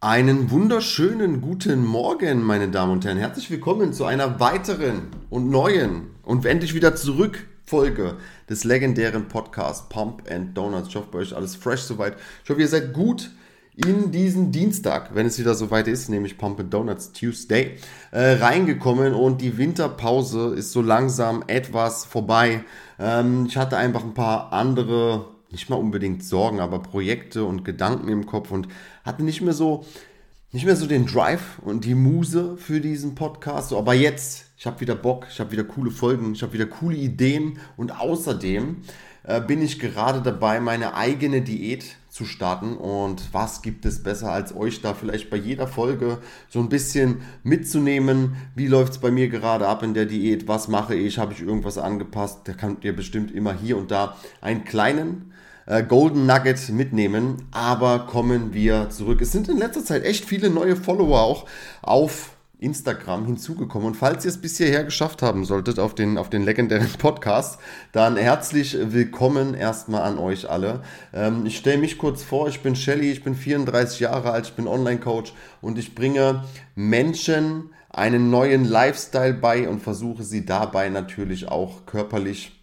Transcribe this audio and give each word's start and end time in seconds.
Einen 0.00 0.52
wunderschönen 0.52 1.40
guten 1.40 1.84
Morgen, 1.84 2.44
meine 2.44 2.68
Damen 2.68 2.92
und 2.92 3.04
Herren. 3.04 3.18
Herzlich 3.18 3.50
willkommen 3.50 3.92
zu 3.92 4.04
einer 4.04 4.38
weiteren 4.38 5.08
und 5.28 5.50
neuen 5.50 6.10
und 6.22 6.46
endlich 6.46 6.72
wieder 6.72 6.94
zurück 6.94 7.48
Folge 7.64 8.14
des 8.48 8.62
legendären 8.62 9.26
Podcasts 9.26 9.88
Pump 9.88 10.22
and 10.30 10.56
Donuts. 10.56 10.90
Ich 10.90 10.94
hoffe, 10.94 11.08
bei 11.10 11.18
euch 11.18 11.34
alles 11.34 11.56
fresh 11.56 11.80
soweit. 11.80 12.16
Ich 12.44 12.48
hoffe, 12.48 12.60
ihr 12.60 12.68
seid 12.68 12.92
gut 12.92 13.32
in 13.74 14.12
diesen 14.12 14.52
Dienstag, 14.52 15.16
wenn 15.16 15.26
es 15.26 15.36
wieder 15.40 15.56
soweit 15.56 15.88
ist, 15.88 16.08
nämlich 16.08 16.38
Pump 16.38 16.60
and 16.60 16.72
Donuts 16.72 17.10
Tuesday, 17.10 17.74
äh, 18.12 18.34
reingekommen 18.34 19.14
und 19.14 19.40
die 19.40 19.58
Winterpause 19.58 20.54
ist 20.54 20.70
so 20.70 20.80
langsam 20.80 21.42
etwas 21.48 22.04
vorbei. 22.04 22.62
Ähm, 23.00 23.46
ich 23.46 23.56
hatte 23.56 23.76
einfach 23.76 24.04
ein 24.04 24.14
paar 24.14 24.52
andere 24.52 25.37
nicht 25.50 25.70
mal 25.70 25.76
unbedingt 25.76 26.24
Sorgen, 26.24 26.60
aber 26.60 26.80
Projekte 26.80 27.44
und 27.44 27.64
Gedanken 27.64 28.08
im 28.08 28.26
Kopf 28.26 28.50
und 28.50 28.68
hatte 29.04 29.22
nicht 29.22 29.40
mehr 29.40 29.54
so, 29.54 29.84
nicht 30.52 30.66
mehr 30.66 30.76
so 30.76 30.86
den 30.86 31.06
Drive 31.06 31.58
und 31.60 31.84
die 31.84 31.94
Muse 31.94 32.56
für 32.56 32.80
diesen 32.80 33.14
Podcast. 33.14 33.70
So, 33.70 33.78
aber 33.78 33.94
jetzt, 33.94 34.46
ich 34.56 34.66
habe 34.66 34.80
wieder 34.80 34.94
Bock, 34.94 35.26
ich 35.30 35.40
habe 35.40 35.52
wieder 35.52 35.64
coole 35.64 35.90
Folgen, 35.90 36.32
ich 36.32 36.42
habe 36.42 36.52
wieder 36.52 36.66
coole 36.66 36.96
Ideen 36.96 37.58
und 37.76 37.98
außerdem 37.98 38.76
äh, 39.24 39.40
bin 39.40 39.62
ich 39.62 39.78
gerade 39.78 40.22
dabei, 40.22 40.60
meine 40.60 40.94
eigene 40.94 41.42
Diät 41.42 41.97
zu 42.08 42.24
starten. 42.24 42.76
Und 42.76 43.32
was 43.32 43.62
gibt 43.62 43.84
es 43.84 44.02
besser 44.02 44.32
als 44.32 44.54
euch 44.54 44.80
da 44.80 44.94
vielleicht 44.94 45.30
bei 45.30 45.36
jeder 45.36 45.66
Folge 45.66 46.18
so 46.48 46.60
ein 46.60 46.68
bisschen 46.68 47.22
mitzunehmen? 47.42 48.36
Wie 48.54 48.66
läuft 48.66 48.92
es 48.92 48.98
bei 48.98 49.10
mir 49.10 49.28
gerade 49.28 49.66
ab 49.66 49.82
in 49.82 49.94
der 49.94 50.06
Diät? 50.06 50.48
Was 50.48 50.68
mache 50.68 50.94
ich? 50.94 51.18
Habe 51.18 51.32
ich 51.32 51.40
irgendwas 51.40 51.78
angepasst? 51.78 52.40
Da 52.44 52.52
könnt 52.52 52.84
ihr 52.84 52.96
bestimmt 52.96 53.30
immer 53.30 53.52
hier 53.52 53.76
und 53.76 53.90
da 53.90 54.16
einen 54.40 54.64
kleinen 54.64 55.32
äh, 55.66 55.82
Golden 55.82 56.26
Nugget 56.26 56.70
mitnehmen. 56.70 57.48
Aber 57.50 58.06
kommen 58.06 58.54
wir 58.54 58.90
zurück. 58.90 59.20
Es 59.20 59.32
sind 59.32 59.48
in 59.48 59.58
letzter 59.58 59.84
Zeit 59.84 60.04
echt 60.04 60.24
viele 60.24 60.50
neue 60.50 60.76
Follower 60.76 61.20
auch 61.20 61.46
auf 61.82 62.37
Instagram 62.60 63.26
hinzugekommen. 63.26 63.88
Und 63.88 63.94
falls 63.94 64.24
ihr 64.24 64.30
es 64.30 64.40
bis 64.40 64.56
hierher 64.56 64.84
geschafft 64.84 65.22
haben 65.22 65.44
solltet 65.44 65.78
auf 65.78 65.94
den, 65.94 66.18
auf 66.18 66.28
den 66.28 66.44
legendären 66.44 66.90
Podcast, 66.98 67.60
dann 67.92 68.16
herzlich 68.16 68.76
willkommen 68.80 69.54
erstmal 69.54 70.02
an 70.02 70.18
euch 70.18 70.50
alle. 70.50 70.82
Ähm, 71.12 71.46
ich 71.46 71.56
stelle 71.58 71.78
mich 71.78 71.98
kurz 71.98 72.22
vor, 72.22 72.48
ich 72.48 72.60
bin 72.60 72.74
Shelly, 72.74 73.12
ich 73.12 73.22
bin 73.22 73.34
34 73.34 74.00
Jahre 74.00 74.32
alt, 74.32 74.46
ich 74.46 74.54
bin 74.54 74.66
Online-Coach 74.66 75.32
und 75.60 75.78
ich 75.78 75.94
bringe 75.94 76.44
Menschen 76.74 77.70
einen 77.90 78.30
neuen 78.30 78.64
Lifestyle 78.64 79.34
bei 79.34 79.68
und 79.68 79.80
versuche 79.80 80.24
sie 80.24 80.44
dabei 80.44 80.88
natürlich 80.88 81.48
auch 81.48 81.86
körperlich 81.86 82.57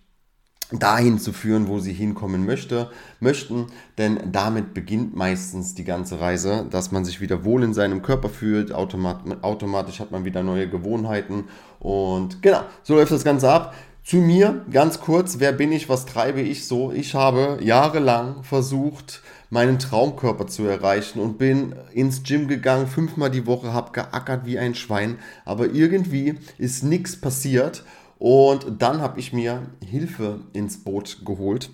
dahin 0.71 1.19
zu 1.19 1.31
führen, 1.31 1.67
wo 1.67 1.79
sie 1.79 1.93
hinkommen 1.93 2.45
möchte, 2.45 2.89
möchten, 3.19 3.67
denn 3.97 4.19
damit 4.31 4.73
beginnt 4.73 5.15
meistens 5.15 5.75
die 5.75 5.83
ganze 5.83 6.19
Reise, 6.19 6.65
dass 6.69 6.91
man 6.91 7.05
sich 7.05 7.21
wieder 7.21 7.45
wohl 7.45 7.63
in 7.63 7.73
seinem 7.73 8.01
Körper 8.01 8.29
fühlt, 8.29 8.73
automat 8.73 9.43
automatisch 9.43 9.99
hat 9.99 10.11
man 10.11 10.25
wieder 10.25 10.41
neue 10.43 10.67
Gewohnheiten. 10.67 11.45
Und 11.79 12.41
genau, 12.41 12.61
so 12.83 12.95
läuft 12.95 13.11
das 13.11 13.23
Ganze 13.23 13.51
ab. 13.51 13.75
Zu 14.03 14.17
mir, 14.17 14.63
ganz 14.69 14.99
kurz, 14.99 15.39
wer 15.39 15.51
bin 15.51 15.71
ich, 15.71 15.89
was 15.89 16.05
treibe 16.05 16.41
ich? 16.41 16.67
So? 16.67 16.91
Ich 16.91 17.15
habe 17.15 17.57
jahrelang 17.61 18.43
versucht, 18.43 19.23
meinen 19.49 19.79
Traumkörper 19.79 20.45
zu 20.45 20.63
erreichen 20.63 21.19
und 21.19 21.39
bin 21.39 21.73
ins 21.91 22.21
Gym 22.21 22.47
gegangen, 22.47 22.85
fünfmal 22.85 23.31
die 23.31 23.47
Woche, 23.47 23.73
habe 23.73 23.93
geackert 23.93 24.45
wie 24.45 24.59
ein 24.59 24.75
Schwein, 24.75 25.17
aber 25.43 25.71
irgendwie 25.71 26.37
ist 26.59 26.83
nichts 26.83 27.19
passiert 27.19 27.83
und 28.17 28.81
dann 28.81 29.01
habe 29.01 29.19
ich 29.19 29.33
mir 29.33 29.63
Hilfe 29.83 30.39
ins 30.53 30.83
Boot 30.83 31.21
geholt. 31.25 31.69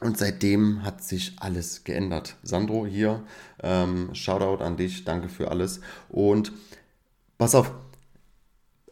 Und 0.00 0.18
seitdem 0.18 0.82
hat 0.82 1.02
sich 1.02 1.36
alles 1.40 1.84
geändert. 1.84 2.36
Sandro 2.42 2.84
hier, 2.84 3.22
ähm, 3.62 4.14
Shoutout 4.14 4.62
an 4.62 4.76
dich, 4.76 5.04
danke 5.04 5.30
für 5.30 5.50
alles. 5.50 5.80
Und 6.10 6.52
pass 7.38 7.54
auf, 7.54 7.72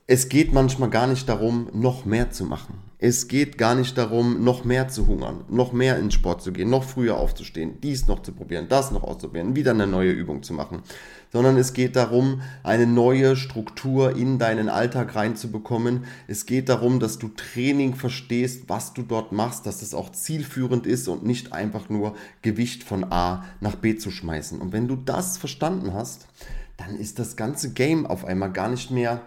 es 0.06 0.28
geht 0.28 0.52
manchmal 0.52 0.90
gar 0.90 1.06
nicht 1.06 1.28
darum, 1.28 1.68
noch 1.72 2.04
mehr 2.04 2.30
zu 2.30 2.44
machen. 2.44 2.74
Es 2.98 3.28
geht 3.28 3.58
gar 3.58 3.74
nicht 3.74 3.98
darum, 3.98 4.44
noch 4.44 4.64
mehr 4.64 4.88
zu 4.88 5.06
hungern, 5.06 5.44
noch 5.48 5.72
mehr 5.72 5.98
in 5.98 6.10
Sport 6.10 6.42
zu 6.42 6.52
gehen, 6.52 6.70
noch 6.70 6.84
früher 6.84 7.16
aufzustehen, 7.16 7.80
dies 7.82 8.06
noch 8.06 8.22
zu 8.22 8.32
probieren, 8.32 8.66
das 8.68 8.90
noch 8.90 9.02
auszuprobieren, 9.02 9.56
wieder 9.56 9.72
eine 9.72 9.86
neue 9.86 10.10
Übung 10.10 10.42
zu 10.42 10.54
machen, 10.54 10.82
sondern 11.32 11.56
es 11.56 11.72
geht 11.72 11.96
darum, 11.96 12.42
eine 12.62 12.86
neue 12.86 13.36
Struktur 13.36 14.16
in 14.16 14.38
deinen 14.38 14.68
Alltag 14.68 15.14
reinzubekommen. 15.14 16.04
Es 16.28 16.46
geht 16.46 16.68
darum, 16.68 17.00
dass 17.00 17.18
du 17.18 17.28
Training 17.28 17.94
verstehst, 17.94 18.64
was 18.68 18.94
du 18.94 19.02
dort 19.02 19.32
machst, 19.32 19.66
dass 19.66 19.82
es 19.82 19.94
auch 19.94 20.12
zielführend 20.12 20.86
ist 20.86 21.08
und 21.08 21.24
nicht 21.24 21.52
einfach 21.52 21.88
nur 21.88 22.14
Gewicht 22.42 22.84
von 22.84 23.04
A 23.10 23.44
nach 23.60 23.74
B 23.74 23.96
zu 23.96 24.10
schmeißen. 24.10 24.60
Und 24.60 24.72
wenn 24.72 24.88
du 24.88 24.96
das 24.96 25.36
verstanden 25.36 25.92
hast, 25.92 26.26
dann 26.76 26.96
ist 26.96 27.18
das 27.18 27.36
ganze 27.36 27.72
Game 27.72 28.06
auf 28.06 28.24
einmal 28.24 28.52
gar 28.52 28.68
nicht 28.68 28.90
mehr 28.90 29.22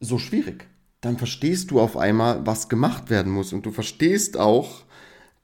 so 0.00 0.18
schwierig 0.18 0.66
dann 1.00 1.16
verstehst 1.16 1.70
du 1.70 1.80
auf 1.80 1.96
einmal, 1.96 2.46
was 2.46 2.68
gemacht 2.68 3.10
werden 3.10 3.32
muss. 3.32 3.52
Und 3.52 3.64
du 3.64 3.70
verstehst 3.70 4.38
auch, 4.38 4.82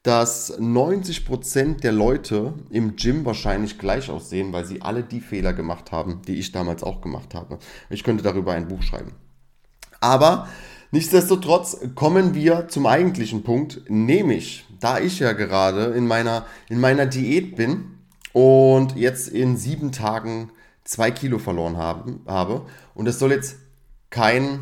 dass 0.03 0.57
90% 0.59 1.81
der 1.81 1.91
Leute 1.91 2.53
im 2.69 2.95
Gym 2.95 3.25
wahrscheinlich 3.25 3.77
gleich 3.77 4.09
aussehen, 4.09 4.53
weil 4.53 4.65
sie 4.65 4.81
alle 4.81 5.03
die 5.03 5.19
Fehler 5.19 5.53
gemacht 5.53 5.91
haben, 5.91 6.21
die 6.27 6.35
ich 6.35 6.51
damals 6.51 6.83
auch 6.83 7.01
gemacht 7.01 7.33
habe. 7.33 7.59
Ich 7.89 8.03
könnte 8.03 8.23
darüber 8.23 8.53
ein 8.53 8.67
Buch 8.67 8.83
schreiben. 8.83 9.13
Aber 9.99 10.47
nichtsdestotrotz 10.91 11.79
kommen 11.95 12.35
wir 12.35 12.67
zum 12.67 12.85
eigentlichen 12.85 13.43
Punkt, 13.43 13.81
nämlich, 13.89 14.65
da 14.79 14.99
ich 14.99 15.19
ja 15.19 15.33
gerade 15.33 15.85
in 15.85 16.05
meiner, 16.05 16.45
in 16.69 16.79
meiner 16.79 17.07
Diät 17.07 17.55
bin 17.55 17.97
und 18.31 18.95
jetzt 18.95 19.27
in 19.27 19.57
sieben 19.57 19.91
Tagen 19.91 20.51
zwei 20.83 21.09
Kilo 21.09 21.39
verloren 21.39 21.77
haben, 21.77 22.21
habe 22.27 22.67
und 22.93 23.07
es 23.07 23.17
soll 23.17 23.31
jetzt 23.31 23.57
kein 24.17 24.61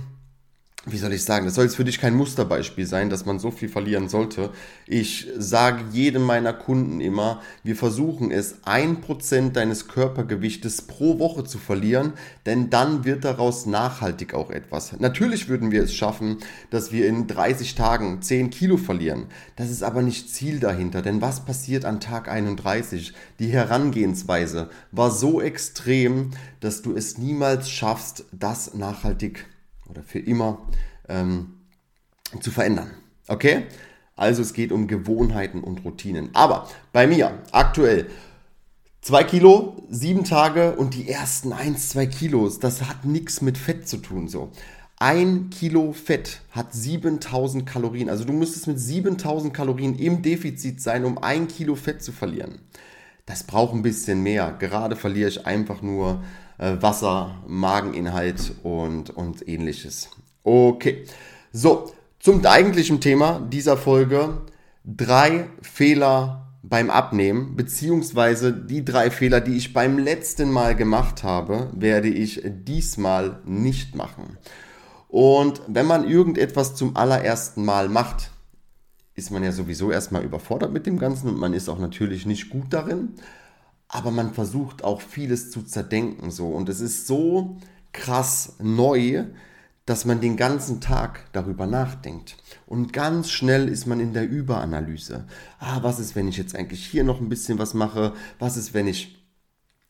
wie 0.87 0.97
soll 0.97 1.13
ich 1.13 1.23
sagen, 1.23 1.45
das 1.45 1.55
soll 1.55 1.65
jetzt 1.65 1.75
für 1.75 1.83
dich 1.83 1.99
kein 1.99 2.15
Musterbeispiel 2.15 2.85
sein, 2.85 3.09
dass 3.09 3.25
man 3.25 3.39
so 3.39 3.49
viel 3.49 3.69
verlieren 3.69 4.07
sollte. 4.07 4.51
Ich 4.85 5.27
sage 5.37 5.83
jedem 5.91 6.21
meiner 6.21 6.53
Kunden 6.53 7.01
immer, 7.01 7.41
wir 7.63 7.75
versuchen 7.75 8.29
es, 8.29 8.59
ein 8.65 9.01
Prozent 9.01 9.55
deines 9.55 9.87
Körpergewichtes 9.87 10.83
pro 10.83 11.17
Woche 11.17 11.43
zu 11.43 11.57
verlieren, 11.57 12.13
denn 12.45 12.69
dann 12.69 13.03
wird 13.03 13.25
daraus 13.25 13.65
nachhaltig 13.65 14.35
auch 14.35 14.51
etwas. 14.51 14.99
Natürlich 14.99 15.49
würden 15.49 15.71
wir 15.71 15.81
es 15.81 15.93
schaffen, 15.93 16.37
dass 16.69 16.91
wir 16.91 17.07
in 17.07 17.25
30 17.25 17.73
Tagen 17.73 18.21
10 18.21 18.51
Kilo 18.51 18.77
verlieren. 18.77 19.25
Das 19.55 19.71
ist 19.71 19.81
aber 19.81 20.03
nicht 20.03 20.29
Ziel 20.29 20.59
dahinter, 20.59 21.01
denn 21.01 21.19
was 21.19 21.45
passiert 21.45 21.83
an 21.83 21.99
Tag 21.99 22.29
31? 22.29 23.13
Die 23.39 23.49
Herangehensweise 23.49 24.69
war 24.91 25.09
so 25.09 25.41
extrem, 25.41 26.31
dass 26.59 26.83
du 26.83 26.95
es 26.95 27.17
niemals 27.17 27.69
schaffst, 27.71 28.25
das 28.31 28.75
nachhaltig 28.75 29.45
oder 29.89 30.03
für 30.03 30.19
immer 30.19 30.59
ähm, 31.07 31.53
zu 32.41 32.51
verändern. 32.51 32.91
Okay? 33.27 33.63
Also 34.15 34.41
es 34.41 34.53
geht 34.53 34.71
um 34.71 34.87
Gewohnheiten 34.87 35.61
und 35.61 35.83
Routinen. 35.83 36.29
Aber 36.33 36.69
bei 36.93 37.07
mir 37.07 37.39
aktuell 37.51 38.07
2 39.01 39.23
Kilo, 39.25 39.83
7 39.89 40.23
Tage 40.23 40.75
und 40.75 40.93
die 40.95 41.09
ersten 41.09 41.53
1, 41.53 41.89
2 41.89 42.05
Kilos, 42.07 42.59
das 42.59 42.81
hat 42.81 43.05
nichts 43.05 43.41
mit 43.41 43.57
Fett 43.57 43.87
zu 43.87 43.97
tun. 43.97 44.27
So. 44.27 44.51
Ein 44.97 45.49
Kilo 45.49 45.91
Fett 45.91 46.41
hat 46.51 46.73
7000 46.73 47.65
Kalorien. 47.65 48.09
Also 48.09 48.23
du 48.23 48.33
müsstest 48.33 48.67
mit 48.67 48.79
7000 48.79 49.53
Kalorien 49.53 49.99
im 49.99 50.21
Defizit 50.21 50.81
sein, 50.81 51.03
um 51.03 51.17
ein 51.17 51.47
Kilo 51.47 51.75
Fett 51.75 52.01
zu 52.01 52.13
verlieren. 52.13 52.59
Das 53.25 53.43
braucht 53.43 53.73
ein 53.73 53.81
bisschen 53.81 54.23
mehr. 54.23 54.55
Gerade 54.57 54.95
verliere 54.95 55.29
ich 55.29 55.45
einfach 55.45 55.81
nur 55.81 56.23
Wasser, 56.57 57.43
Mageninhalt 57.47 58.53
und, 58.63 59.09
und 59.09 59.47
ähnliches. 59.47 60.09
Okay, 60.43 61.05
so, 61.51 61.91
zum 62.19 62.45
eigentlichen 62.45 63.01
Thema 63.01 63.39
dieser 63.51 63.77
Folge. 63.77 64.41
Drei 64.83 65.49
Fehler 65.61 66.45
beim 66.61 66.89
Abnehmen, 66.89 67.55
beziehungsweise 67.55 68.53
die 68.53 68.85
drei 68.85 69.11
Fehler, 69.11 69.41
die 69.41 69.55
ich 69.55 69.73
beim 69.73 69.97
letzten 69.97 70.51
Mal 70.51 70.75
gemacht 70.75 71.23
habe, 71.23 71.69
werde 71.73 72.07
ich 72.07 72.41
diesmal 72.45 73.39
nicht 73.45 73.95
machen. 73.95 74.37
Und 75.07 75.61
wenn 75.67 75.85
man 75.85 76.07
irgendetwas 76.07 76.75
zum 76.75 76.95
allerersten 76.95 77.63
Mal 77.65 77.89
macht, 77.89 78.31
ist 79.15 79.31
man 79.31 79.43
ja 79.43 79.51
sowieso 79.51 79.91
erstmal 79.91 80.23
überfordert 80.23 80.73
mit 80.73 80.85
dem 80.85 80.99
Ganzen 80.99 81.29
und 81.29 81.37
man 81.37 81.53
ist 81.53 81.69
auch 81.69 81.79
natürlich 81.79 82.25
nicht 82.25 82.49
gut 82.49 82.65
darin 82.69 83.13
aber 83.87 84.11
man 84.11 84.33
versucht 84.33 84.83
auch 84.83 85.01
vieles 85.01 85.51
zu 85.51 85.63
zerdenken 85.63 86.31
so 86.31 86.47
und 86.47 86.69
es 86.69 86.81
ist 86.81 87.07
so 87.07 87.57
krass 87.93 88.55
neu, 88.59 89.25
dass 89.85 90.05
man 90.05 90.19
den 90.19 90.35
ganzen 90.35 90.81
Tag 90.81 91.25
darüber 91.31 91.67
nachdenkt. 91.67 92.37
Und 92.65 92.91
ganz 92.91 93.29
schnell 93.29 93.69
ist 93.69 93.85
man 93.85 93.99
in 93.99 94.13
der 94.13 94.27
Überanalyse. 94.27 95.25
Ah, 95.59 95.79
was 95.83 95.99
ist, 95.99 96.15
wenn 96.15 96.27
ich 96.27 96.37
jetzt 96.37 96.55
eigentlich 96.55 96.85
hier 96.85 97.03
noch 97.03 97.21
ein 97.21 97.29
bisschen 97.29 97.59
was 97.59 97.75
mache? 97.75 98.13
Was 98.39 98.57
ist, 98.57 98.73
wenn 98.73 98.87
ich, 98.87 99.23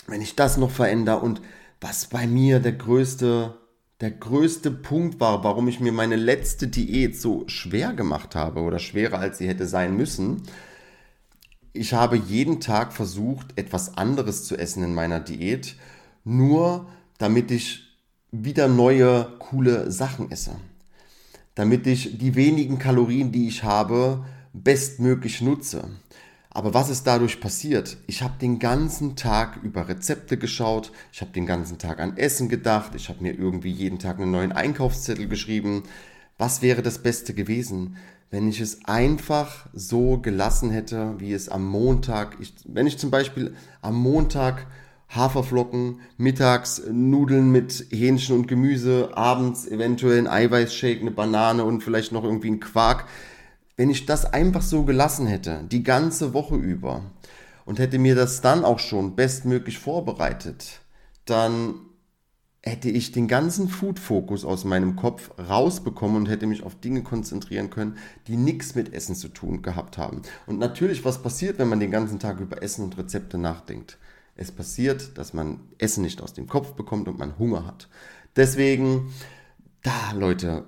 wenn 0.07 0.21
ich 0.21 0.35
das 0.35 0.57
noch 0.57 0.71
verändere? 0.71 1.21
Und 1.21 1.41
was 1.79 2.07
bei 2.07 2.27
mir 2.27 2.59
der 2.59 2.73
größte, 2.73 3.57
der 4.01 4.11
größte 4.11 4.69
Punkt 4.69 5.21
war, 5.21 5.45
warum 5.45 5.69
ich 5.69 5.79
mir 5.79 5.93
meine 5.93 6.17
letzte 6.17 6.67
Diät 6.67 7.19
so 7.19 7.47
schwer 7.47 7.93
gemacht 7.93 8.35
habe 8.35 8.61
oder 8.61 8.79
schwerer 8.79 9.19
als 9.19 9.37
sie 9.37 9.47
hätte 9.47 9.65
sein 9.65 9.95
müssen, 9.95 10.43
ich 11.75 11.93
habe 11.93 12.17
jeden 12.17 12.59
Tag 12.59 12.93
versucht, 12.93 13.57
etwas 13.57 13.97
anderes 13.97 14.45
zu 14.45 14.57
essen 14.57 14.83
in 14.83 14.93
meiner 14.93 15.19
Diät, 15.19 15.75
nur 16.23 16.87
damit 17.17 17.51
ich 17.51 17.97
wieder 18.31 18.67
neue, 18.67 19.27
coole 19.39 19.91
Sachen 19.91 20.31
esse. 20.31 20.55
Damit 21.53 21.87
ich 21.87 22.17
die 22.17 22.35
wenigen 22.35 22.79
Kalorien, 22.79 23.31
die 23.31 23.47
ich 23.47 23.63
habe, 23.63 24.25
bestmöglich 24.53 25.41
nutze. 25.41 25.85
Aber 26.49 26.73
was 26.73 26.89
ist 26.89 27.05
dadurch 27.05 27.41
passiert? 27.41 27.97
Ich 28.07 28.21
habe 28.21 28.35
den 28.39 28.59
ganzen 28.59 29.17
Tag 29.17 29.59
über 29.61 29.89
Rezepte 29.89 30.37
geschaut, 30.37 30.91
ich 31.11 31.19
habe 31.19 31.31
den 31.31 31.45
ganzen 31.45 31.77
Tag 31.77 31.99
an 31.99 32.15
Essen 32.15 32.47
gedacht, 32.47 32.95
ich 32.95 33.09
habe 33.09 33.21
mir 33.21 33.33
irgendwie 33.33 33.71
jeden 33.71 33.99
Tag 33.99 34.19
einen 34.19 34.31
neuen 34.31 34.53
Einkaufszettel 34.53 35.27
geschrieben. 35.27 35.83
Was 36.37 36.61
wäre 36.61 36.81
das 36.81 36.99
Beste 36.99 37.33
gewesen, 37.33 37.97
wenn 38.31 38.47
ich 38.49 38.59
es 38.59 38.85
einfach 38.85 39.67
so 39.73 40.17
gelassen 40.17 40.71
hätte, 40.71 41.15
wie 41.19 41.33
es 41.33 41.49
am 41.49 41.65
Montag, 41.65 42.37
ich, 42.39 42.53
wenn 42.65 42.87
ich 42.87 42.97
zum 42.97 43.11
Beispiel 43.11 43.55
am 43.81 43.95
Montag 43.95 44.67
Haferflocken, 45.09 46.01
mittags 46.17 46.81
Nudeln 46.91 47.51
mit 47.51 47.85
Hähnchen 47.91 48.35
und 48.35 48.47
Gemüse, 48.47 49.11
abends 49.15 49.67
eventuell 49.67 50.17
ein 50.17 50.27
Eiweißshake, 50.27 51.01
eine 51.01 51.11
Banane 51.11 51.63
und 51.63 51.81
vielleicht 51.81 52.11
noch 52.11 52.23
irgendwie 52.23 52.49
ein 52.49 52.59
Quark. 52.59 53.05
Wenn 53.77 53.89
ich 53.89 54.05
das 54.05 54.25
einfach 54.25 54.61
so 54.61 54.83
gelassen 54.83 55.27
hätte, 55.27 55.63
die 55.69 55.83
ganze 55.83 56.33
Woche 56.33 56.55
über, 56.55 57.03
und 57.65 57.79
hätte 57.79 57.99
mir 57.99 58.15
das 58.15 58.41
dann 58.41 58.63
auch 58.63 58.79
schon 58.79 59.15
bestmöglich 59.15 59.79
vorbereitet, 59.79 60.81
dann 61.25 61.75
hätte 62.65 62.89
ich 62.89 63.11
den 63.11 63.27
ganzen 63.27 63.69
Food-Fokus 63.69 64.43
aus 64.43 64.65
meinem 64.65 64.95
Kopf 64.95 65.29
rausbekommen 65.37 66.17
und 66.17 66.29
hätte 66.29 66.47
mich 66.47 66.63
auf 66.63 66.75
Dinge 66.75 67.03
konzentrieren 67.03 67.69
können, 67.69 67.97
die 68.27 68.37
nichts 68.37 68.73
mit 68.73 68.91
Essen 68.93 69.15
zu 69.15 69.27
tun 69.27 69.61
gehabt 69.61 69.99
haben. 69.99 70.23
Und 70.47 70.57
natürlich, 70.57 71.05
was 71.05 71.21
passiert, 71.21 71.59
wenn 71.59 71.69
man 71.69 71.79
den 71.79 71.91
ganzen 71.91 72.17
Tag 72.17 72.39
über 72.39 72.63
Essen 72.63 72.83
und 72.83 72.97
Rezepte 72.97 73.37
nachdenkt? 73.37 73.99
Es 74.35 74.51
passiert, 74.51 75.17
dass 75.17 75.33
man 75.33 75.59
Essen 75.77 76.01
nicht 76.01 76.21
aus 76.21 76.33
dem 76.33 76.47
Kopf 76.47 76.73
bekommt 76.73 77.07
und 77.07 77.19
man 77.19 77.37
Hunger 77.37 77.65
hat. 77.67 77.87
Deswegen, 78.35 79.13
da 79.83 80.11
Leute, 80.13 80.65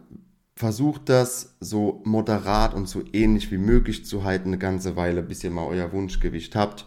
versucht 0.55 1.09
das 1.09 1.55
so 1.59 2.01
moderat 2.05 2.73
und 2.73 2.87
so 2.87 3.03
ähnlich 3.11 3.51
wie 3.51 3.57
möglich 3.57 4.05
zu 4.05 4.23
halten, 4.23 4.49
eine 4.49 4.57
ganze 4.57 4.95
Weile, 4.95 5.23
bis 5.23 5.43
ihr 5.43 5.51
mal 5.51 5.65
euer 5.65 5.91
Wunschgewicht 5.91 6.55
habt. 6.55 6.85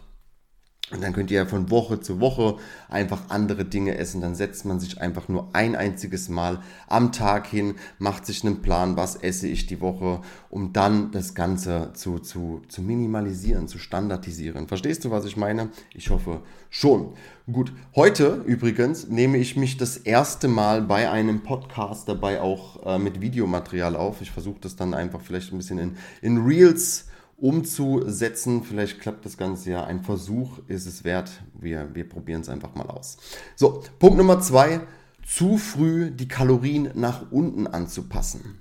Und 0.92 1.04
dann 1.04 1.12
könnt 1.12 1.31
ihr 1.31 1.38
ja 1.38 1.46
von 1.46 1.70
Woche 1.70 2.00
zu 2.00 2.19
Woche 2.19 2.56
einfach 2.88 3.22
andere 3.28 3.64
Dinge 3.64 3.96
essen. 3.96 4.20
Dann 4.20 4.34
setzt 4.34 4.64
man 4.64 4.81
sich 4.81 5.00
einfach 5.00 5.28
nur 5.28 5.48
ein 5.52 5.76
einziges 5.76 6.28
Mal 6.28 6.60
am 6.88 7.12
Tag 7.12 7.46
hin, 7.46 7.76
macht 7.98 8.26
sich 8.26 8.44
einen 8.44 8.60
Plan, 8.60 8.96
was 8.96 9.14
esse 9.14 9.46
ich 9.46 9.66
die 9.66 9.81
Woche, 9.81 10.20
um 10.48 10.72
dann 10.72 11.12
das 11.12 11.34
Ganze 11.34 11.90
zu, 11.94 12.19
zu, 12.19 12.62
zu 12.69 12.82
minimalisieren, 12.82 13.69
zu 13.69 13.78
standardisieren. 13.78 14.66
Verstehst 14.66 15.04
du, 15.04 15.12
was 15.12 15.25
ich 15.25 15.37
meine? 15.37 15.69
Ich 15.94 16.10
hoffe 16.10 16.42
schon. 16.70 17.14
Gut, 17.50 17.72
heute 17.94 18.42
übrigens 18.46 19.08
nehme 19.08 19.38
ich 19.38 19.56
mich 19.56 19.76
das 19.76 19.96
erste 19.96 20.48
Mal 20.48 20.82
bei 20.82 21.08
einem 21.08 21.42
Podcast 21.42 22.08
dabei 22.08 22.40
auch 22.40 22.84
äh, 22.84 22.98
mit 22.98 23.20
Videomaterial 23.20 23.94
auf. 23.94 24.22
Ich 24.22 24.32
versuche 24.32 24.60
das 24.60 24.75
dann 24.75 24.94
einfach 24.94 25.20
vielleicht 25.20 25.52
ein 25.52 25.58
bisschen 25.58 25.78
in, 25.78 25.96
in 26.20 26.38
Reels 26.38 27.09
umzusetzen. 27.40 28.62
Vielleicht 28.62 29.00
klappt 29.00 29.25
das 29.25 29.37
Ganze 29.37 29.70
ja. 29.70 29.84
Ein 29.84 30.02
Versuch 30.02 30.58
ist 30.69 30.87
es 30.87 31.04
wert. 31.04 31.31
Wir, 31.54 31.94
wir 31.94 32.08
probieren 32.08 32.42
es 32.42 32.48
einfach 32.48 32.75
mal 32.75 32.87
aus. 32.87 33.19
So, 33.56 33.82
Punkt 33.98 34.19
Nummer 34.19 34.40
zwei. 34.40 34.81
Zu 35.26 35.58
früh 35.58 36.10
die 36.10 36.28
Kalorien 36.28 36.90
nach 36.94 37.31
unten 37.31 37.66
anzupassen. 37.66 38.60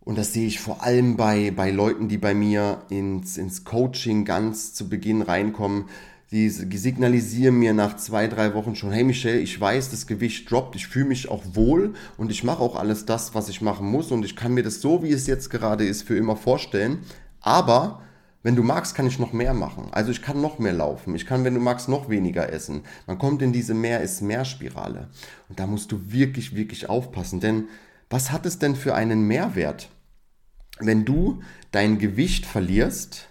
Und 0.00 0.18
das 0.18 0.32
sehe 0.32 0.46
ich 0.46 0.58
vor 0.58 0.82
allem 0.82 1.16
bei, 1.16 1.52
bei 1.52 1.70
Leuten, 1.70 2.08
die 2.08 2.18
bei 2.18 2.34
mir 2.34 2.82
ins, 2.88 3.36
ins 3.36 3.64
Coaching 3.64 4.24
ganz 4.24 4.74
zu 4.74 4.88
Beginn 4.88 5.22
reinkommen. 5.22 5.84
Die 6.32 6.48
signalisieren 6.48 7.56
mir 7.56 7.74
nach 7.74 7.96
zwei, 7.98 8.26
drei 8.26 8.54
Wochen 8.54 8.74
schon, 8.74 8.90
hey 8.90 9.04
Michelle, 9.04 9.38
ich 9.38 9.60
weiß, 9.60 9.90
das 9.90 10.06
Gewicht 10.06 10.50
droppt, 10.50 10.74
ich 10.76 10.86
fühle 10.86 11.04
mich 11.04 11.28
auch 11.28 11.42
wohl 11.52 11.92
und 12.16 12.30
ich 12.30 12.42
mache 12.42 12.62
auch 12.62 12.74
alles 12.74 13.04
das, 13.04 13.34
was 13.34 13.50
ich 13.50 13.60
machen 13.60 13.86
muss 13.86 14.10
und 14.10 14.24
ich 14.24 14.34
kann 14.34 14.54
mir 14.54 14.62
das 14.62 14.80
so, 14.80 15.02
wie 15.02 15.12
es 15.12 15.26
jetzt 15.26 15.50
gerade 15.50 15.84
ist, 15.84 16.04
für 16.04 16.16
immer 16.16 16.36
vorstellen. 16.36 17.00
Aber 17.42 18.00
wenn 18.42 18.56
du 18.56 18.62
magst, 18.62 18.94
kann 18.94 19.06
ich 19.06 19.18
noch 19.18 19.32
mehr 19.32 19.54
machen. 19.54 19.88
Also 19.92 20.10
ich 20.10 20.22
kann 20.22 20.40
noch 20.40 20.58
mehr 20.58 20.72
laufen. 20.72 21.14
Ich 21.14 21.26
kann, 21.26 21.44
wenn 21.44 21.54
du 21.54 21.60
magst, 21.60 21.88
noch 21.88 22.08
weniger 22.08 22.52
essen. 22.52 22.82
Man 23.06 23.18
kommt 23.18 23.42
in 23.42 23.52
diese 23.52 23.74
Mehr 23.74 24.00
ist 24.00 24.20
mehr 24.20 24.44
Spirale. 24.44 25.08
Und 25.48 25.60
da 25.60 25.66
musst 25.66 25.92
du 25.92 26.12
wirklich, 26.12 26.56
wirklich 26.56 26.88
aufpassen. 26.88 27.40
Denn 27.40 27.68
was 28.10 28.32
hat 28.32 28.44
es 28.46 28.58
denn 28.58 28.74
für 28.74 28.94
einen 28.94 29.26
Mehrwert, 29.26 29.90
wenn 30.80 31.04
du 31.04 31.40
dein 31.70 31.98
Gewicht 31.98 32.44
verlierst 32.44 33.28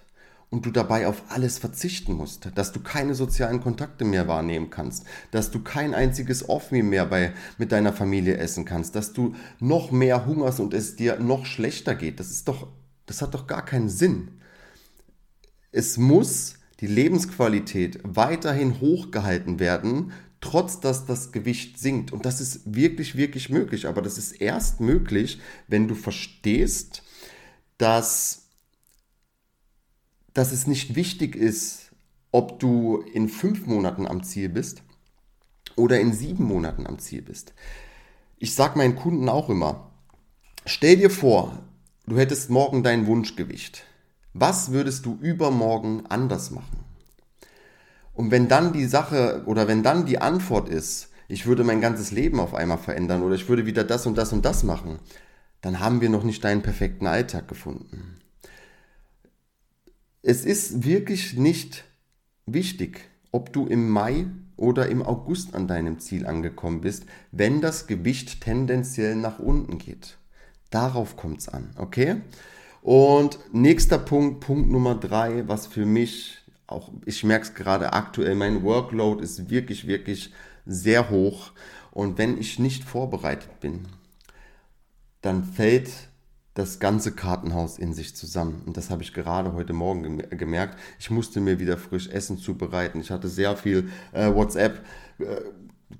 und 0.50 0.66
du 0.66 0.72
dabei 0.72 1.08
auf 1.08 1.24
alles 1.30 1.58
verzichten 1.58 2.14
musst, 2.14 2.50
dass 2.56 2.72
du 2.72 2.82
keine 2.82 3.14
sozialen 3.14 3.62
Kontakte 3.62 4.06
mehr 4.06 4.28
wahrnehmen 4.28 4.70
kannst, 4.70 5.06
dass 5.32 5.52
du 5.52 5.62
kein 5.62 5.94
einziges 5.94 6.48
Off-Meal 6.48 6.84
mehr 6.84 7.06
bei, 7.06 7.34
mit 7.58 7.72
deiner 7.72 7.94
Familie 7.94 8.38
essen 8.38 8.66
kannst, 8.66 8.96
dass 8.96 9.14
du 9.14 9.36
noch 9.60 9.92
mehr 9.92 10.26
hungerst 10.26 10.60
und 10.60 10.74
es 10.74 10.96
dir 10.96 11.20
noch 11.20 11.46
schlechter 11.46 11.96
geht. 11.96 12.20
Das 12.20 12.32
ist 12.32 12.48
doch 12.48 12.68
das 13.06 13.22
hat 13.22 13.34
doch 13.34 13.48
gar 13.48 13.66
keinen 13.66 13.90
Sinn. 13.90 14.40
Es 15.72 15.98
muss 15.98 16.56
die 16.80 16.88
Lebensqualität 16.88 18.00
weiterhin 18.04 18.82
hochgehalten 18.82 19.60
werden, 19.60 20.12
trotz 20.42 20.80
dass 20.80 21.06
das 21.06 21.32
Gewicht 21.32 21.80
sinkt. 21.80 22.12
Und 22.12 22.26
das 22.26 22.42
ist 22.42 22.76
wirklich, 22.76 23.16
wirklich 23.16 23.50
möglich. 23.50 23.88
Aber 23.88 24.02
das 24.02 24.18
ist 24.18 24.34
erst 24.34 24.82
möglich, 24.82 25.40
wenn 25.68 25.88
du 25.88 25.96
verstehst, 25.96 27.04
dass, 27.78 28.50
dass 30.34 30.52
es 30.52 30.68
nicht 30.68 30.96
wichtig 30.96 31.36
ist, 31.36 31.92
ob 32.32 32.60
du 32.60 33.02
in 33.14 33.30
fünf 33.30 33.68
Monaten 33.68 34.08
am 34.08 34.24
Ziel 34.24 34.50
bist 34.50 34.82
oder 35.76 36.00
in 36.00 36.14
sieben 36.14 36.46
Monaten 36.46 36.88
am 36.88 37.00
Ziel 37.00 37.22
bist. 37.22 37.54
Ich 38.40 38.56
sage 38.56 38.78
meinen 38.78 38.96
Kunden 38.96 39.30
auch 39.30 39.50
immer, 39.50 39.92
stell 40.66 40.98
dir 40.98 41.12
vor, 41.12 41.64
du 42.06 42.18
hättest 42.18 42.50
morgen 42.50 42.84
dein 42.84 43.08
Wunschgewicht. 43.08 43.84
Was 44.34 44.72
würdest 44.72 45.06
du 45.06 45.18
übermorgen 45.22 46.06
anders 46.08 46.52
machen? 46.52 46.80
Und 48.14 48.32
wenn 48.32 48.48
dann 48.48 48.74
die 48.74 48.86
Sache 48.86 49.44
oder 49.46 49.68
wenn 49.68 49.84
dann 49.84 50.06
die 50.06 50.22
Antwort 50.22 50.70
ist, 50.70 51.10
ich 51.28 51.46
würde 51.46 51.64
mein 51.64 51.82
ganzes 51.82 52.12
Leben 52.12 52.40
auf 52.40 52.54
einmal 52.54 52.78
verändern 52.78 53.24
oder 53.24 53.36
ich 53.36 53.48
würde 53.48 53.66
wieder 53.66 53.84
das 53.84 54.06
und 54.06 54.18
das 54.18 54.34
und 54.34 54.44
das 54.46 54.64
machen, 54.64 55.00
dann 55.62 55.80
haben 55.80 56.02
wir 56.02 56.10
noch 56.10 56.24
nicht 56.24 56.44
deinen 56.44 56.62
perfekten 56.62 57.08
Alltag 57.08 57.48
gefunden. 57.48 58.20
Es 60.22 60.46
ist 60.46 60.84
wirklich 60.84 61.36
nicht 61.36 61.86
wichtig, 62.46 63.10
ob 63.32 63.54
du 63.54 63.66
im 63.66 63.90
Mai 63.90 64.26
oder 64.58 64.90
im 64.90 65.02
August 65.02 65.56
an 65.56 65.68
deinem 65.68 66.00
Ziel 66.00 66.28
angekommen 66.28 66.82
bist, 66.82 67.06
wenn 67.32 67.62
das 67.62 67.88
Gewicht 67.88 68.42
tendenziell 68.42 69.16
nach 69.16 69.40
unten 69.40 69.78
geht. 69.78 70.18
Darauf 70.72 71.16
kommt 71.18 71.42
es 71.42 71.50
an, 71.50 71.70
okay? 71.78 72.22
Und 72.82 73.38
nächster 73.54 74.00
Punkt, 74.00 74.40
Punkt 74.40 74.72
Nummer 74.72 74.96
drei, 74.96 75.48
was 75.48 75.68
für 75.68 75.86
mich 75.86 76.40
auch, 76.66 76.90
ich 77.06 77.24
merke 77.24 77.46
es 77.46 77.54
gerade 77.54 77.94
aktuell, 77.94 78.34
mein 78.36 78.64
Workload 78.64 79.24
ist 79.24 79.50
wirklich, 79.50 79.86
wirklich 79.86 80.34
sehr 80.66 81.10
hoch. 81.10 81.52
Und 81.92 82.18
wenn 82.18 82.40
ich 82.40 82.58
nicht 82.58 82.84
vorbereitet 82.84 83.60
bin, 83.60 83.88
dann 85.22 85.44
fällt 85.44 85.92
das 86.54 86.80
ganze 86.80 87.14
Kartenhaus 87.14 87.78
in 87.78 87.94
sich 87.94 88.16
zusammen. 88.16 88.64
Und 88.66 88.78
das 88.78 88.90
habe 88.90 89.04
ich 89.04 89.14
gerade 89.14 89.54
heute 89.54 89.74
Morgen 89.74 90.18
gemerkt. 90.18 90.78
Ich 91.00 91.10
musste 91.10 91.40
mir 91.40 91.60
wieder 91.60 91.78
frisch 91.78 92.10
Essen 92.10 92.38
zubereiten. 92.38 93.00
Ich 93.00 93.12
hatte 93.12 93.28
sehr 93.28 93.56
viel 93.56 93.90
äh, 94.12 94.34
WhatsApp. 94.34 94.84
Äh, 95.20 95.42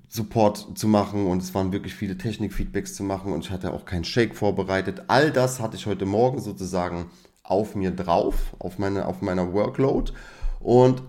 Support 0.08 0.78
zu 0.78 0.88
machen 0.88 1.26
und 1.26 1.42
es 1.42 1.54
waren 1.54 1.72
wirklich 1.72 1.94
viele 1.94 2.18
Technik-Feedbacks 2.18 2.94
zu 2.94 3.02
machen 3.02 3.32
und 3.32 3.44
ich 3.44 3.50
hatte 3.50 3.72
auch 3.72 3.84
keinen 3.84 4.04
Shake 4.04 4.34
vorbereitet. 4.34 5.04
All 5.08 5.30
das 5.30 5.60
hatte 5.60 5.76
ich 5.76 5.86
heute 5.86 6.06
Morgen 6.06 6.40
sozusagen 6.40 7.10
auf 7.42 7.74
mir 7.74 7.90
drauf, 7.90 8.54
auf, 8.58 8.78
meine, 8.78 9.06
auf 9.06 9.22
meiner 9.22 9.52
Workload 9.52 10.12
und 10.60 11.02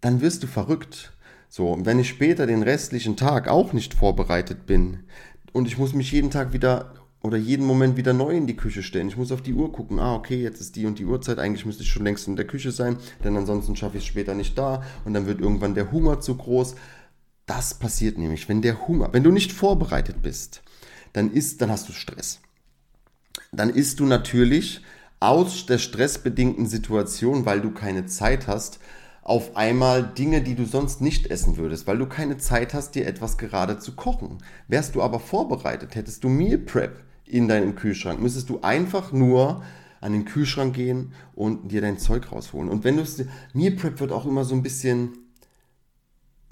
dann 0.00 0.20
wirst 0.20 0.42
du 0.42 0.46
verrückt. 0.46 1.12
So, 1.48 1.72
und 1.72 1.86
wenn 1.86 1.98
ich 1.98 2.08
später 2.08 2.46
den 2.46 2.62
restlichen 2.62 3.16
Tag 3.16 3.48
auch 3.48 3.72
nicht 3.72 3.94
vorbereitet 3.94 4.66
bin 4.66 5.00
und 5.52 5.66
ich 5.66 5.78
muss 5.78 5.94
mich 5.94 6.12
jeden 6.12 6.30
Tag 6.30 6.52
wieder 6.52 6.92
oder 7.20 7.36
jeden 7.36 7.66
Moment 7.66 7.96
wieder 7.96 8.12
neu 8.12 8.36
in 8.36 8.46
die 8.46 8.56
Küche 8.56 8.82
stellen. 8.82 9.08
Ich 9.08 9.16
muss 9.16 9.32
auf 9.32 9.42
die 9.42 9.52
Uhr 9.52 9.72
gucken. 9.72 9.98
Ah, 9.98 10.14
okay, 10.14 10.40
jetzt 10.40 10.60
ist 10.60 10.76
die 10.76 10.86
und 10.86 10.98
die 10.98 11.04
Uhrzeit. 11.04 11.38
Eigentlich 11.38 11.66
müsste 11.66 11.82
ich 11.82 11.90
schon 11.90 12.04
längst 12.04 12.28
in 12.28 12.36
der 12.36 12.46
Küche 12.46 12.70
sein, 12.70 12.96
denn 13.24 13.36
ansonsten 13.36 13.74
schaffe 13.74 13.96
ich 13.98 14.04
es 14.04 14.08
später 14.08 14.34
nicht 14.34 14.56
da 14.56 14.82
und 15.04 15.14
dann 15.14 15.26
wird 15.26 15.40
irgendwann 15.40 15.74
der 15.74 15.90
Hunger 15.90 16.20
zu 16.20 16.36
groß. 16.36 16.76
Das 17.48 17.74
passiert 17.74 18.18
nämlich, 18.18 18.48
wenn 18.48 18.60
der 18.62 18.86
Hunger, 18.86 19.08
wenn 19.12 19.24
du 19.24 19.30
nicht 19.30 19.52
vorbereitet 19.52 20.22
bist, 20.22 20.62
dann 21.14 21.32
ist, 21.32 21.62
dann 21.62 21.70
hast 21.70 21.88
du 21.88 21.92
Stress. 21.92 22.40
Dann 23.52 23.70
isst 23.70 24.00
du 24.00 24.04
natürlich 24.04 24.82
aus 25.18 25.64
der 25.64 25.78
stressbedingten 25.78 26.66
Situation, 26.66 27.46
weil 27.46 27.62
du 27.62 27.70
keine 27.70 28.04
Zeit 28.04 28.46
hast, 28.46 28.78
auf 29.22 29.56
einmal 29.56 30.04
Dinge, 30.04 30.42
die 30.42 30.54
du 30.54 30.66
sonst 30.66 31.00
nicht 31.00 31.26
essen 31.28 31.56
würdest, 31.56 31.86
weil 31.86 31.96
du 31.96 32.06
keine 32.06 32.36
Zeit 32.36 32.74
hast, 32.74 32.94
dir 32.94 33.06
etwas 33.06 33.38
gerade 33.38 33.78
zu 33.78 33.92
kochen. 33.96 34.38
Wärst 34.68 34.94
du 34.94 35.02
aber 35.02 35.18
vorbereitet, 35.18 35.94
hättest 35.94 36.24
du 36.24 36.28
Meal 36.28 36.58
Prep 36.58 37.02
in 37.24 37.48
deinem 37.48 37.74
Kühlschrank, 37.74 38.20
müsstest 38.20 38.50
du 38.50 38.60
einfach 38.60 39.12
nur 39.12 39.62
an 40.02 40.12
den 40.12 40.26
Kühlschrank 40.26 40.74
gehen 40.74 41.14
und 41.34 41.72
dir 41.72 41.80
dein 41.80 41.98
Zeug 41.98 42.30
rausholen. 42.30 42.68
Und 42.68 42.84
wenn 42.84 42.96
du 42.96 43.02
es, 43.02 43.24
Meal 43.54 43.72
Prep 43.72 44.00
wird 44.00 44.12
auch 44.12 44.26
immer 44.26 44.44
so 44.44 44.54
ein 44.54 44.62
bisschen 44.62 45.12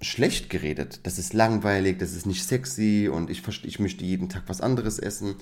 schlecht 0.00 0.50
geredet. 0.50 1.00
Das 1.04 1.18
ist 1.18 1.32
langweilig, 1.32 1.98
das 1.98 2.12
ist 2.12 2.26
nicht 2.26 2.44
sexy 2.44 3.08
und 3.12 3.30
ich, 3.30 3.42
ich 3.64 3.78
möchte 3.78 4.04
jeden 4.04 4.28
Tag 4.28 4.44
was 4.46 4.60
anderes 4.60 4.98
essen. 4.98 5.36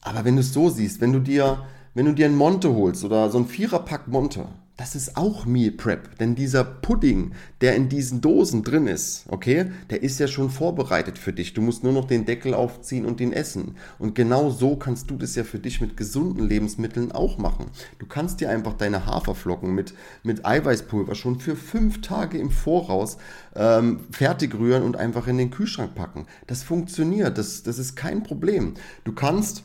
Aber 0.00 0.24
wenn 0.24 0.36
du 0.36 0.40
es 0.40 0.52
so 0.52 0.70
siehst, 0.70 1.00
wenn 1.00 1.12
du 1.12 1.20
dir, 1.20 1.64
wenn 1.94 2.06
du 2.06 2.12
dir 2.12 2.26
ein 2.26 2.36
Monte 2.36 2.74
holst 2.74 3.04
oder 3.04 3.30
so 3.30 3.38
ein 3.38 3.46
Viererpack 3.46 4.08
Monte, 4.08 4.46
das 4.78 4.94
ist 4.94 5.18
auch 5.18 5.44
Meal 5.44 5.70
Prep, 5.70 6.18
denn 6.18 6.34
dieser 6.34 6.64
Pudding, 6.64 7.32
der 7.60 7.76
in 7.76 7.90
diesen 7.90 8.22
Dosen 8.22 8.64
drin 8.64 8.86
ist, 8.86 9.26
okay, 9.28 9.66
der 9.90 10.02
ist 10.02 10.18
ja 10.18 10.26
schon 10.26 10.48
vorbereitet 10.48 11.18
für 11.18 11.32
dich. 11.32 11.52
Du 11.52 11.60
musst 11.60 11.84
nur 11.84 11.92
noch 11.92 12.06
den 12.06 12.24
Deckel 12.24 12.54
aufziehen 12.54 13.04
und 13.04 13.20
den 13.20 13.34
essen. 13.34 13.76
Und 13.98 14.14
genau 14.14 14.48
so 14.48 14.74
kannst 14.76 15.10
du 15.10 15.16
das 15.16 15.34
ja 15.34 15.44
für 15.44 15.58
dich 15.58 15.82
mit 15.82 15.98
gesunden 15.98 16.48
Lebensmitteln 16.48 17.12
auch 17.12 17.36
machen. 17.36 17.66
Du 17.98 18.06
kannst 18.06 18.40
dir 18.40 18.48
einfach 18.48 18.72
deine 18.72 19.04
Haferflocken 19.04 19.74
mit, 19.74 19.92
mit 20.22 20.46
Eiweißpulver 20.46 21.14
schon 21.14 21.38
für 21.38 21.54
fünf 21.54 22.00
Tage 22.00 22.38
im 22.38 22.50
Voraus 22.50 23.18
ähm, 23.54 24.00
fertig 24.10 24.54
rühren 24.54 24.84
und 24.84 24.96
einfach 24.96 25.26
in 25.26 25.36
den 25.36 25.50
Kühlschrank 25.50 25.94
packen. 25.94 26.26
Das 26.46 26.62
funktioniert, 26.62 27.36
das, 27.36 27.62
das 27.62 27.78
ist 27.78 27.94
kein 27.94 28.22
Problem. 28.22 28.74
Du 29.04 29.12
kannst 29.12 29.64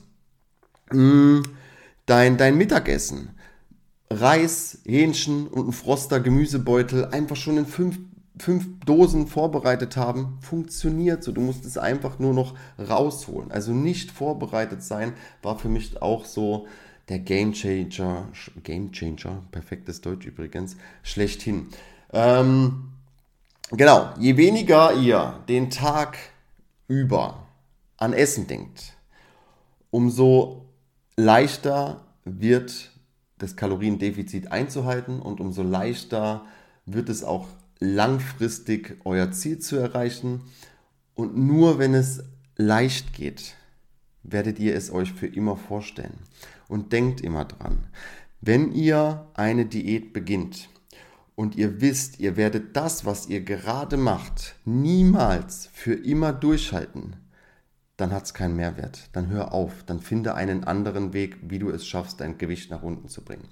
mh, 0.92 1.02
mm, 1.02 1.44
dein, 2.08 2.38
dein 2.38 2.58
Mittagessen 2.58 3.30
Reis, 4.10 4.80
Hähnchen 4.86 5.48
und 5.48 5.68
ein 5.68 5.74
Froster 5.74 6.20
Gemüsebeutel 6.20 7.06
einfach 7.06 7.36
schon 7.36 7.58
in 7.58 7.66
fünf, 7.66 8.00
fünf 8.40 8.66
Dosen 8.86 9.28
vorbereitet 9.28 9.98
haben, 9.98 10.40
funktioniert 10.42 11.24
so. 11.24 11.32
Du 11.32 11.42
musst 11.42 11.66
es 11.66 11.78
einfach 11.78 12.18
nur 12.18 12.34
noch 12.34 12.56
rausholen. 12.80 13.52
Also 13.52 13.74
nicht 13.74 14.12
vorbereitet 14.12 14.82
sein 14.82 15.14
war 15.42 15.60
für 15.60 15.70
mich 15.70 16.02
auch 16.02 16.26
so 16.26 16.68
der 17.10 17.20
Game 17.20 17.54
Changer, 17.54 18.28
Game 18.64 18.92
Changer, 18.92 19.44
perfektes 19.52 20.02
Deutsch 20.02 20.26
übrigens, 20.26 20.78
schlechthin. 21.04 21.68
Ähm, 22.14 22.92
genau, 23.72 24.14
je 24.20 24.38
weniger 24.38 24.94
ihr 24.94 25.44
den 25.50 25.70
Tag 25.70 26.18
über 26.88 27.46
an 27.98 28.14
Essen 28.14 28.48
denkt, 28.48 28.94
umso 29.90 30.67
leichter 31.18 32.06
wird 32.24 32.92
das 33.38 33.56
Kaloriendefizit 33.56 34.52
einzuhalten 34.52 35.20
und 35.20 35.40
umso 35.40 35.64
leichter 35.64 36.46
wird 36.86 37.10
es 37.10 37.24
auch 37.24 37.48
langfristig 37.80 39.00
euer 39.04 39.32
Ziel 39.32 39.60
zu 39.60 39.78
erreichen. 39.78 40.42
Und 41.16 41.38
nur 41.38 41.80
wenn 41.80 41.94
es 41.94 42.24
leicht 42.56 43.14
geht, 43.14 43.56
werdet 44.24 44.60
ihr 44.60 44.76
es 44.76 44.92
euch 44.92 45.14
für 45.14 45.28
immer 45.28 45.56
vorstellen. 45.56 46.18
Und 46.68 46.92
denkt 46.92 47.22
immer 47.22 47.46
dran, 47.46 47.88
wenn 48.42 48.74
ihr 48.74 49.28
eine 49.36 49.66
Diät 49.66 50.14
beginnt 50.14 50.70
und 51.36 51.56
ihr 51.56 51.82
wisst, 51.82 52.20
ihr 52.20 52.36
werdet 52.36 52.76
das, 52.76 53.06
was 53.06 53.28
ihr 53.28 53.42
gerade 53.42 53.96
macht, 53.96 54.56
niemals 54.66 55.70
für 55.72 55.94
immer 55.94 56.34
durchhalten, 56.34 57.16
dann 57.98 58.14
hat 58.14 58.26
es 58.26 58.34
keinen 58.34 58.56
Mehrwert. 58.56 59.10
Dann 59.14 59.30
hör 59.30 59.54
auf, 59.54 59.84
dann 59.86 60.00
finde 60.00 60.36
einen 60.36 60.64
anderen 60.64 61.14
Weg, 61.14 61.38
wie 61.42 61.60
du 61.60 61.70
es 61.70 61.86
schaffst, 61.86 62.22
dein 62.22 62.38
Gewicht 62.38 62.72
nach 62.72 62.84
unten 62.84 63.10
zu 63.10 63.24
bringen. 63.24 63.48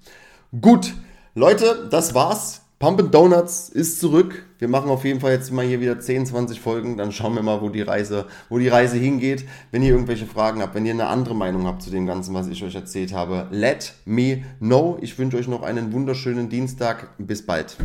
Gut, 0.61 0.93
Leute, 1.33 1.87
das 1.91 2.13
war's. 2.13 2.61
Pump 2.77 3.11
Donuts 3.11 3.69
ist 3.69 3.99
zurück. 3.99 4.45
Wir 4.59 4.67
machen 4.67 4.89
auf 4.89 5.05
jeden 5.05 5.21
Fall 5.21 5.31
jetzt 5.31 5.51
mal 5.51 5.65
hier 5.65 5.79
wieder 5.79 5.99
10, 5.99 6.25
20 6.25 6.59
Folgen. 6.59 6.97
Dann 6.97 7.11
schauen 7.11 7.33
wir 7.33 7.41
mal, 7.41 7.61
wo 7.61 7.69
die 7.69 7.81
Reise, 7.81 8.25
wo 8.49 8.59
die 8.59 8.67
Reise 8.67 8.97
hingeht. 8.97 9.45
Wenn 9.71 9.81
ihr 9.81 9.91
irgendwelche 9.91 10.25
Fragen 10.25 10.61
habt, 10.61 10.75
wenn 10.75 10.85
ihr 10.85 10.93
eine 10.93 11.07
andere 11.07 11.35
Meinung 11.35 11.65
habt 11.65 11.81
zu 11.81 11.89
dem 11.89 12.05
Ganzen, 12.05 12.33
was 12.35 12.47
ich 12.47 12.63
euch 12.63 12.75
erzählt 12.75 13.13
habe, 13.13 13.47
let 13.49 13.93
me 14.05 14.43
know. 14.59 14.97
Ich 15.01 15.17
wünsche 15.17 15.37
euch 15.37 15.47
noch 15.47 15.63
einen 15.63 15.93
wunderschönen 15.93 16.49
Dienstag. 16.49 17.07
Bis 17.17 17.45
bald. 17.45 17.77